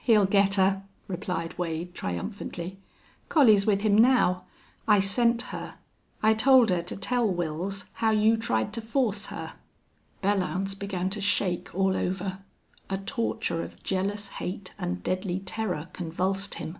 "He'll 0.00 0.24
get 0.24 0.54
her," 0.54 0.82
replied 1.08 1.58
Wade, 1.58 1.94
triumphantly. 1.94 2.78
"Collie's 3.28 3.66
with 3.66 3.82
him 3.82 3.98
now. 3.98 4.44
I 4.86 4.98
sent 4.98 5.42
her. 5.52 5.74
I 6.22 6.32
told 6.32 6.70
her 6.70 6.80
to 6.80 6.96
tell 6.96 7.28
Wils 7.30 7.84
how 7.92 8.10
you 8.10 8.38
tried 8.38 8.72
to 8.72 8.80
force 8.80 9.26
her" 9.26 9.56
Belllounds 10.24 10.74
began 10.74 11.10
to 11.10 11.20
shake 11.20 11.68
all 11.74 11.98
over. 11.98 12.38
A 12.88 12.96
torture 12.96 13.62
of 13.62 13.82
jealous 13.84 14.28
hate 14.40 14.72
and 14.78 15.02
deadly 15.02 15.40
terror 15.40 15.90
convulsed 15.92 16.54
him. 16.54 16.78